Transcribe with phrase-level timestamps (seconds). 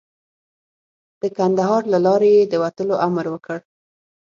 [1.21, 3.59] د کندهار له لارې یې د وتلو امر وکړ.